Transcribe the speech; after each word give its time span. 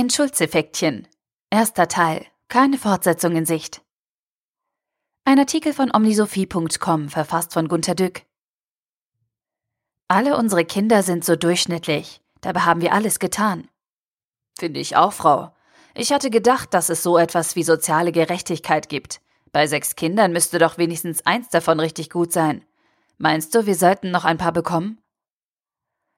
Ein 0.00 0.08
Schulzeffektchen. 0.08 1.06
Erster 1.50 1.86
Teil. 1.86 2.24
Keine 2.48 2.78
Fortsetzung 2.78 3.36
in 3.36 3.44
Sicht. 3.44 3.82
Ein 5.26 5.38
Artikel 5.38 5.74
von 5.74 5.94
omnisophie.com, 5.94 7.10
verfasst 7.10 7.52
von 7.52 7.68
Gunter 7.68 7.94
Dück. 7.94 8.22
Alle 10.08 10.38
unsere 10.38 10.64
Kinder 10.64 11.02
sind 11.02 11.22
so 11.22 11.36
durchschnittlich. 11.36 12.22
Dabei 12.40 12.60
haben 12.60 12.80
wir 12.80 12.94
alles 12.94 13.18
getan. 13.18 13.68
Finde 14.58 14.80
ich 14.80 14.96
auch, 14.96 15.12
Frau. 15.12 15.54
Ich 15.94 16.14
hatte 16.14 16.30
gedacht, 16.30 16.72
dass 16.72 16.88
es 16.88 17.02
so 17.02 17.18
etwas 17.18 17.54
wie 17.54 17.62
soziale 17.62 18.10
Gerechtigkeit 18.10 18.88
gibt. 18.88 19.20
Bei 19.52 19.66
sechs 19.66 19.96
Kindern 19.96 20.32
müsste 20.32 20.58
doch 20.58 20.78
wenigstens 20.78 21.26
eins 21.26 21.50
davon 21.50 21.78
richtig 21.78 22.08
gut 22.08 22.32
sein. 22.32 22.64
Meinst 23.18 23.54
du, 23.54 23.66
wir 23.66 23.74
sollten 23.74 24.10
noch 24.10 24.24
ein 24.24 24.38
paar 24.38 24.52
bekommen? 24.52 24.98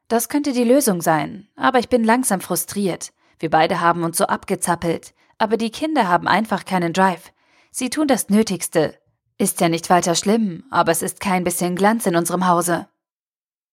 Das 0.07 0.29
könnte 0.29 0.53
die 0.53 0.63
Lösung 0.63 1.03
sein, 1.03 1.49
aber 1.57 1.81
ich 1.81 1.89
bin 1.89 2.05
langsam 2.05 2.41
frustriert. 2.41 3.13
Wir 3.43 3.51
beide 3.51 3.81
haben 3.81 4.05
uns 4.05 4.19
so 4.19 4.27
abgezappelt, 4.27 5.15
aber 5.37 5.57
die 5.57 5.73
Kinder 5.73 6.07
haben 6.07 6.29
einfach 6.29 6.65
keinen 6.65 6.93
Drive. 6.93 7.33
Sie 7.73 7.91
tun 7.91 8.07
das 8.07 8.29
Nötigste. 8.29 8.97
Ist 9.37 9.61
ja 9.61 9.69
nicht 9.69 9.91
weiter 9.91 10.15
schlimm, 10.15 10.63
aber 10.71 10.93
es 10.93 11.03
ist 11.03 11.19
kein 11.19 11.43
bisschen 11.43 11.75
Glanz 11.75 12.07
in 12.07 12.15
unserem 12.15 12.47
Hause. 12.47 12.87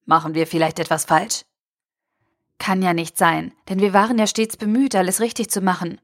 Machen 0.06 0.34
wir 0.34 0.48
vielleicht 0.48 0.80
etwas 0.80 1.06
falsch? 1.06 1.46
Kann 2.58 2.82
ja 2.82 2.96
nicht 2.96 3.16
sein, 3.16 3.54
denn 3.70 3.80
wir 3.80 3.94
waren 3.94 4.18
ja 4.18 4.26
stets 4.26 4.58
bemüht, 4.58 4.96
alles 4.96 5.22
richtig 5.22 5.52
zu 5.52 5.62
machen. 5.62 6.02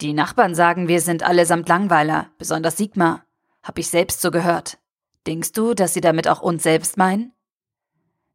Die 0.00 0.14
Nachbarn 0.14 0.54
sagen, 0.54 0.88
wir 0.88 1.02
sind 1.02 1.22
allesamt 1.22 1.68
Langweiler, 1.68 2.30
besonders 2.38 2.78
Sigmar. 2.78 3.26
Hab 3.62 3.76
ich 3.76 3.90
selbst 3.90 4.22
so 4.22 4.30
gehört. 4.30 4.78
Denkst 5.26 5.52
du, 5.52 5.74
dass 5.74 5.92
sie 5.92 6.00
damit 6.00 6.28
auch 6.28 6.40
uns 6.40 6.62
selbst 6.62 6.96
meinen? 6.96 7.34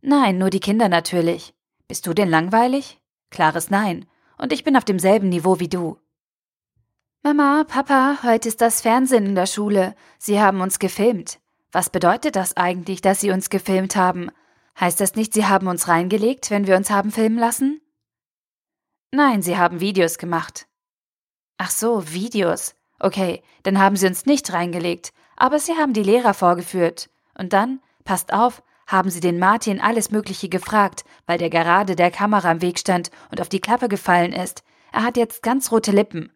Nein, 0.02 0.38
nur 0.38 0.52
die 0.52 0.60
Kinder 0.60 0.88
natürlich. 0.88 1.56
Bist 1.88 2.06
du 2.06 2.14
denn 2.14 2.30
langweilig? 2.30 3.02
Klares 3.32 3.72
Nein. 3.72 4.06
Und 4.38 4.54
ich 4.54 4.64
bin 4.64 4.76
auf 4.76 4.86
demselben 4.86 5.30
Niveau 5.30 5.60
wie 5.60 5.70
du. 5.70 5.98
Mama, 7.24 7.64
Papa, 7.68 8.20
heute 8.24 8.48
ist 8.48 8.62
das 8.62 8.82
Fernsehen 8.82 9.26
in 9.26 9.36
der 9.36 9.48
Schule. 9.48 9.96
Sie 10.20 10.40
haben 10.40 10.62
uns 10.62 10.78
gefilmt. 10.78 11.40
Was 11.72 11.90
bedeutet 11.90 12.36
das 12.36 12.56
eigentlich, 12.56 13.02
dass 13.02 13.20
Sie 13.20 13.32
uns 13.32 13.50
gefilmt 13.50 13.96
haben? 13.96 14.30
Heißt 14.80 15.00
das 15.02 15.16
nicht, 15.16 15.34
Sie 15.34 15.46
haben 15.46 15.68
uns 15.68 15.88
reingelegt, 15.88 16.52
wenn 16.52 16.68
wir 16.68 16.78
uns 16.78 16.90
haben 16.90 17.12
filmen 17.12 17.38
lassen? 17.38 17.82
Nein, 19.12 19.42
Sie 19.42 19.58
haben 19.58 19.80
Videos 19.80 20.18
gemacht. 20.18 20.68
Ach 21.58 21.72
so, 21.72 22.12
Videos. 22.12 22.76
Okay, 23.00 23.42
dann 23.64 23.80
haben 23.80 23.96
Sie 23.96 24.08
uns 24.08 24.26
nicht 24.26 24.54
reingelegt, 24.54 25.12
aber 25.36 25.60
Sie 25.60 25.74
haben 25.74 25.94
die 25.94 26.04
Lehrer 26.04 26.34
vorgeführt. 26.34 27.10
Und 27.38 27.54
dann, 27.54 27.82
passt 28.04 28.34
auf, 28.34 28.62
haben 28.86 29.10
Sie 29.10 29.20
den 29.20 29.40
Martin 29.40 29.82
alles 29.82 30.12
Mögliche 30.12 30.50
gefragt, 30.50 31.06
weil 31.26 31.38
der 31.38 31.50
gerade 31.50 31.96
der 31.96 32.12
Kamera 32.12 32.52
im 32.52 32.62
Weg 32.62 32.80
stand 32.80 33.12
und 33.32 33.42
auf 33.42 33.50
die 33.50 33.62
Klappe 33.62 33.90
gefallen 33.90 34.34
ist. 34.34 34.64
Er 34.92 35.04
hat 35.04 35.18
jetzt 35.18 35.44
ganz 35.44 35.72
rote 35.72 35.92
Lippen. 35.92 36.32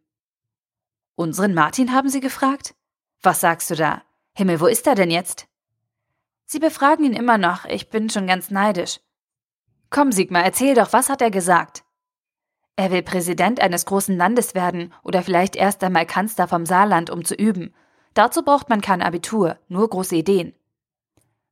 Unseren 1.16 1.54
Martin 1.54 1.92
haben 1.92 2.10
Sie 2.10 2.22
gefragt? 2.22 2.76
Was 3.22 3.42
sagst 3.42 3.70
du 3.70 3.76
da? 3.76 4.02
Himmel, 4.34 4.60
wo 4.62 4.68
ist 4.68 4.88
er 4.88 4.96
denn 4.96 5.12
jetzt? 5.12 5.48
Sie 6.46 6.60
befragen 6.60 7.06
ihn 7.06 7.14
immer 7.14 7.38
noch, 7.38 7.66
ich 7.66 7.90
bin 7.90 8.10
schon 8.10 8.26
ganz 8.26 8.50
neidisch. 8.50 9.00
Komm, 9.90 10.12
Sigmar, 10.12 10.44
erzähl 10.44 10.76
doch, 10.76 10.94
was 10.94 11.10
hat 11.10 11.22
er 11.22 11.32
gesagt? 11.32 11.84
Er 12.76 12.92
will 12.92 13.04
Präsident 13.04 13.60
eines 13.60 13.86
großen 13.86 14.16
Landes 14.16 14.56
werden 14.56 14.94
oder 15.04 15.22
vielleicht 15.22 15.56
erst 15.56 15.84
einmal 15.84 16.06
Kanzler 16.06 16.48
vom 16.48 16.66
Saarland, 16.66 17.10
um 17.10 17.26
zu 17.26 17.36
üben. 17.36 17.74
Dazu 18.14 18.42
braucht 18.42 18.70
man 18.70 18.82
kein 18.82 19.02
Abitur, 19.02 19.60
nur 19.68 19.90
große 19.90 20.16
Ideen. 20.16 20.56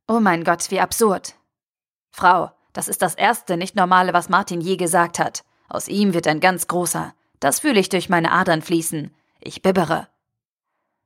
Oh 0.08 0.20
mein 0.22 0.44
Gott, 0.44 0.72
wie 0.72 0.80
absurd. 0.80 1.36
Frau, 2.12 2.52
das 2.72 2.88
ist 2.88 3.02
das 3.02 3.16
erste 3.16 3.58
nicht 3.58 3.76
normale, 3.76 4.14
was 4.14 4.30
Martin 4.30 4.62
je 4.62 4.78
gesagt 4.78 5.20
hat. 5.20 5.44
Aus 5.68 5.90
ihm 5.90 6.14
wird 6.14 6.28
ein 6.28 6.40
ganz 6.40 6.68
großer. 6.68 7.14
Das 7.40 7.60
fühle 7.60 7.80
ich 7.80 7.90
durch 7.90 8.08
meine 8.08 8.32
Adern 8.32 8.62
fließen. 8.62 9.14
Ich 9.42 9.62
bibbere. 9.62 10.08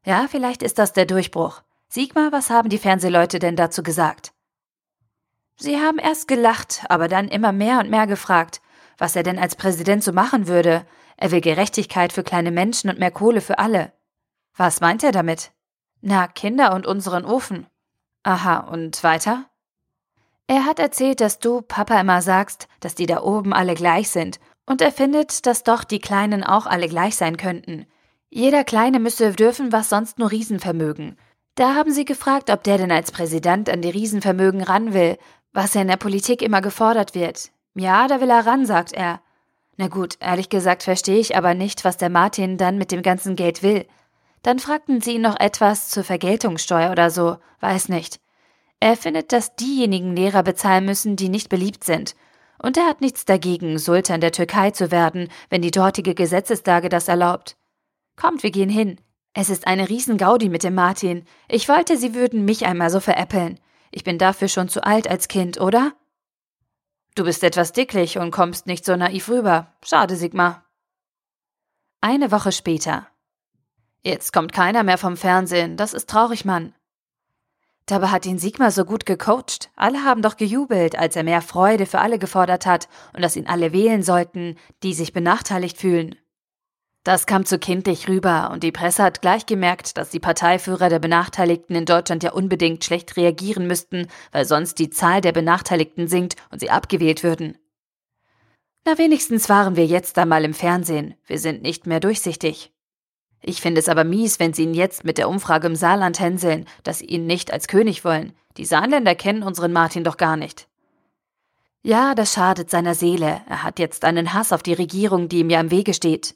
Ja, 0.06 0.28
vielleicht 0.30 0.62
ist 0.64 0.78
das 0.78 0.94
der 0.94 1.06
Durchbruch. 1.06 1.62
Sigmar, 1.90 2.32
was 2.32 2.50
haben 2.50 2.70
die 2.70 2.78
Fernsehleute 2.78 3.40
denn 3.40 3.56
dazu 3.56 3.84
gesagt? 3.84 4.34
Sie 5.58 5.80
haben 5.80 5.98
erst 5.98 6.28
gelacht, 6.28 6.86
aber 6.90 7.08
dann 7.08 7.28
immer 7.28 7.52
mehr 7.52 7.80
und 7.80 7.90
mehr 7.90 8.08
gefragt, 8.08 8.62
was 8.98 9.16
er 9.16 9.24
denn 9.24 9.40
als 9.40 9.56
Präsident 9.56 10.04
so 10.04 10.12
machen 10.14 10.48
würde. 10.48 10.86
Er 11.18 11.32
will 11.32 11.42
Gerechtigkeit 11.42 12.14
für 12.14 12.24
kleine 12.24 12.52
Menschen 12.52 12.90
und 12.90 13.00
mehr 13.00 13.12
Kohle 13.12 13.42
für 13.42 13.60
alle. 13.60 13.92
Was 14.56 14.80
meint 14.80 15.04
er 15.04 15.12
damit? 15.12 15.52
Na, 16.02 16.28
Kinder 16.28 16.74
und 16.74 16.88
unseren 16.88 17.26
Ofen. 17.26 17.68
Aha, 18.24 18.60
und 18.60 19.04
weiter? 19.04 19.46
Er 20.48 20.66
hat 20.66 20.80
erzählt, 20.80 21.22
dass 21.22 21.40
du, 21.40 21.62
Papa, 21.62 22.00
immer 22.00 22.22
sagst, 22.22 22.68
dass 22.82 22.94
die 22.94 23.06
da 23.06 23.22
oben 23.22 23.54
alle 23.54 23.74
gleich 23.74 24.10
sind, 24.10 24.40
und 24.66 24.82
er 24.82 24.92
findet, 24.92 25.46
dass 25.46 25.64
doch 25.64 25.84
die 25.84 26.00
Kleinen 26.00 26.44
auch 26.44 26.66
alle 26.66 26.88
gleich 26.88 27.16
sein 27.16 27.38
könnten. 27.38 27.86
Jeder 28.30 28.64
Kleine 28.64 29.00
müsse 29.00 29.32
dürfen, 29.34 29.72
was 29.72 29.90
sonst 29.90 30.20
nur 30.20 30.32
Riesenvermögen. 30.32 31.18
Da 31.56 31.76
haben 31.76 31.92
sie 31.92 32.06
gefragt, 32.06 32.50
ob 32.50 32.64
der 32.64 32.78
denn 32.78 32.92
als 32.92 33.12
Präsident 33.12 33.70
an 33.70 33.82
die 33.82 33.90
Riesenvermögen 33.90 34.62
ran 34.62 34.94
will, 34.94 35.18
was 35.52 35.74
ja 35.74 35.82
in 35.82 35.88
der 35.88 35.98
Politik 35.98 36.42
immer 36.42 36.62
gefordert 36.62 37.14
wird. 37.14 37.52
Ja, 37.76 38.08
da 38.08 38.22
will 38.22 38.30
er 38.30 38.46
ran, 38.46 38.66
sagt 38.66 38.94
er. 38.94 39.22
Na 39.78 39.88
gut, 39.88 40.18
ehrlich 40.20 40.50
gesagt 40.50 40.84
verstehe 40.84 41.20
ich 41.20 41.36
aber 41.36 41.54
nicht, 41.54 41.84
was 41.84 41.98
der 41.98 42.10
Martin 42.10 42.58
dann 42.58 42.78
mit 42.78 42.92
dem 42.92 43.02
ganzen 43.02 43.36
Geld 43.36 43.64
will. 43.64 43.86
Dann 44.44 44.60
fragten 44.60 45.02
sie 45.02 45.16
ihn 45.16 45.22
noch 45.22 45.40
etwas 45.40 45.90
zur 45.90 46.04
Vergeltungssteuer 46.04 46.92
oder 46.92 47.10
so, 47.10 47.38
weiß 47.60 47.90
nicht. 47.90 48.20
Er 48.80 48.98
findet, 48.98 49.32
dass 49.32 49.56
diejenigen 49.56 50.16
Lehrer 50.16 50.42
bezahlen 50.42 50.86
müssen, 50.86 51.16
die 51.16 51.30
nicht 51.30 51.50
beliebt 51.50 51.84
sind. 51.84 52.16
Und 52.58 52.78
er 52.78 52.88
hat 52.88 53.02
nichts 53.02 53.26
dagegen, 53.26 53.78
Sultan 53.78 54.22
der 54.22 54.32
Türkei 54.32 54.72
zu 54.72 54.92
werden, 54.92 55.30
wenn 55.50 55.62
die 55.62 55.72
dortige 55.72 56.16
Gesetzeslage 56.16 56.90
das 56.90 57.08
erlaubt. 57.08 57.58
Kommt, 58.16 58.44
wir 58.44 58.52
gehen 58.52 58.70
hin. 58.70 59.00
Es 59.34 59.50
ist 59.50 59.68
eine 59.68 59.88
Riesengaudi 59.88 60.50
mit 60.50 60.64
dem 60.64 60.76
Martin. 60.76 61.26
Ich 61.48 61.70
wollte, 61.70 61.96
Sie 61.96 62.14
würden 62.16 62.44
mich 62.44 62.66
einmal 62.66 62.90
so 62.90 63.00
veräppeln. 63.00 63.60
Ich 63.92 64.04
bin 64.04 64.18
dafür 64.18 64.48
schon 64.48 64.68
zu 64.68 64.84
alt 64.84 65.08
als 65.08 65.28
Kind, 65.28 65.60
oder? 65.60 65.94
Du 67.16 67.24
bist 67.24 67.44
etwas 67.44 67.72
dicklich 67.72 68.18
und 68.18 68.32
kommst 68.32 68.68
nicht 68.68 68.86
so 68.86 68.96
naiv 68.96 69.30
rüber. 69.30 69.74
Schade, 69.84 70.16
Sigmar. 70.16 70.66
Eine 72.00 72.32
Woche 72.32 72.52
später. 72.52 73.11
Jetzt 74.04 74.34
kommt 74.34 74.52
keiner 74.52 74.84
mehr 74.84 74.98
vom 74.98 75.16
Fernsehen. 75.16 75.78
Das 75.78 75.94
ist 75.94 76.10
traurig, 76.10 76.44
Mann. 76.44 76.74
Dabei 77.86 78.08
hat 78.08 78.26
ihn 78.26 78.40
Sigmar 78.40 78.72
so 78.72 78.86
gut 78.86 79.06
gecoacht. 79.06 79.70
Alle 79.76 80.04
haben 80.04 80.22
doch 80.22 80.38
gejubelt, 80.38 80.98
als 80.98 81.16
er 81.16 81.24
mehr 81.24 81.42
Freude 81.42 81.86
für 81.86 82.00
alle 82.00 82.20
gefordert 82.20 82.66
hat 82.66 82.88
und 83.14 83.22
dass 83.22 83.36
ihn 83.36 83.48
alle 83.48 83.74
wählen 83.74 84.02
sollten, 84.02 84.56
die 84.82 84.94
sich 84.94 85.14
benachteiligt 85.14 85.78
fühlen. 85.78 86.16
Das 87.04 87.26
kam 87.26 87.46
zu 87.46 87.58
kindlich 87.58 88.08
rüber 88.08 88.52
und 88.54 88.62
die 88.62 88.72
Presse 88.72 89.02
hat 89.02 89.22
gleich 89.22 89.48
gemerkt, 89.48 89.98
dass 89.98 90.12
die 90.12 90.20
Parteiführer 90.20 90.88
der 90.88 91.00
Benachteiligten 91.00 91.76
in 91.76 91.86
Deutschland 91.86 92.22
ja 92.22 92.32
unbedingt 92.32 92.86
schlecht 92.86 93.18
reagieren 93.18 93.66
müssten, 93.66 94.08
weil 94.32 94.46
sonst 94.46 94.78
die 94.78 94.92
Zahl 94.92 95.20
der 95.20 95.32
Benachteiligten 95.32 96.08
sinkt 96.08 96.36
und 96.52 96.60
sie 96.60 96.70
abgewählt 96.70 97.24
würden. 97.24 97.58
Na 98.86 99.00
wenigstens 99.00 99.50
waren 99.50 99.76
wir 99.76 99.86
jetzt 99.86 100.18
einmal 100.20 100.46
im 100.46 100.54
Fernsehen. 100.54 101.16
Wir 101.26 101.40
sind 101.40 101.64
nicht 101.64 101.88
mehr 101.88 102.00
durchsichtig. 102.00 102.71
Ich 103.42 103.62
finde 103.62 103.80
es 103.80 103.90
aber 103.90 104.04
mies, 104.04 104.40
wenn 104.40 104.54
sie 104.54 104.64
ihn 104.64 104.74
jetzt 104.74 105.04
mit 105.04 105.18
der 105.18 105.28
Umfrage 105.28 105.68
im 105.68 105.76
Saarland 105.76 106.20
hänseln, 106.20 106.66
dass 106.84 107.00
sie 107.00 107.06
ihn 107.06 107.26
nicht 107.26 107.52
als 107.52 107.68
König 107.68 108.06
wollen. 108.06 108.34
Die 108.58 108.66
Saarländer 108.66 109.16
kennen 109.16 109.44
unseren 109.44 109.74
Martin 109.74 110.04
doch 110.04 110.18
gar 110.18 110.38
nicht. 110.38 110.68
Ja, 111.84 112.14
das 112.14 112.34
schadet 112.34 112.70
seiner 112.70 112.94
Seele. 112.94 113.42
Er 113.50 113.64
hat 113.64 113.80
jetzt 113.80 114.06
einen 114.06 114.34
Hass 114.34 114.54
auf 114.54 114.62
die 114.62 114.74
Regierung, 114.74 115.30
die 115.30 115.40
ihm 115.40 115.50
ja 115.50 115.60
im 115.60 115.72
Wege 115.72 115.96
steht. 115.96 116.36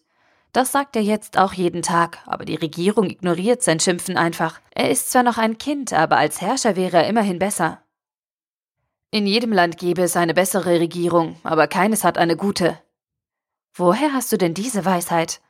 Das 0.53 0.71
sagt 0.71 0.95
er 0.95 1.03
jetzt 1.03 1.37
auch 1.37 1.53
jeden 1.53 1.81
Tag, 1.81 2.19
aber 2.25 2.45
die 2.45 2.55
Regierung 2.55 3.09
ignoriert 3.09 3.61
sein 3.61 3.79
Schimpfen 3.79 4.17
einfach. 4.17 4.59
Er 4.73 4.89
ist 4.89 5.11
zwar 5.11 5.21
noch 5.21 5.37
ein 5.37 5.57
Kind, 5.57 5.93
aber 5.93 6.17
als 6.17 6.41
Herrscher 6.41 6.75
wäre 6.75 6.97
er 6.97 7.07
immerhin 7.07 7.37
besser. 7.37 7.81
In 9.11 9.27
jedem 9.27 9.51
Land 9.51 9.77
gäbe 9.77 10.01
es 10.01 10.17
eine 10.17 10.33
bessere 10.33 10.79
Regierung, 10.79 11.37
aber 11.43 11.67
keines 11.67 12.03
hat 12.03 12.17
eine 12.17 12.37
gute. 12.37 12.79
Woher 13.73 14.13
hast 14.13 14.31
du 14.31 14.37
denn 14.37 14.53
diese 14.53 14.85
Weisheit? 14.85 15.41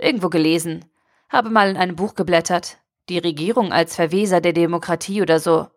Irgendwo 0.00 0.28
gelesen. 0.28 0.86
Habe 1.28 1.50
mal 1.50 1.70
in 1.70 1.76
einem 1.76 1.96
Buch 1.96 2.14
geblättert. 2.14 2.78
Die 3.08 3.18
Regierung 3.18 3.72
als 3.72 3.94
Verweser 3.94 4.40
der 4.40 4.52
Demokratie 4.52 5.20
oder 5.20 5.38
so. 5.38 5.68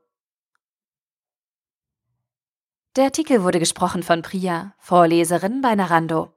Der 2.95 3.05
Artikel 3.05 3.43
wurde 3.43 3.59
gesprochen 3.59 4.03
von 4.03 4.21
Priya, 4.21 4.75
Vorleserin 4.77 5.61
bei 5.61 5.75
Narando. 5.75 6.31